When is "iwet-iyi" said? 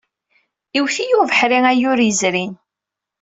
0.77-1.15